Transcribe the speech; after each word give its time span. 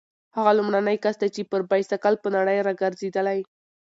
هغه 0.37 0.51
لومړنی 0.57 0.97
کس 1.03 1.15
دی 1.21 1.29
چې 1.35 1.41
پر 1.51 1.61
بایسکل 1.69 2.13
په 2.23 2.29
نړۍ 2.35 2.57
راګرځېدلی. 2.67 3.39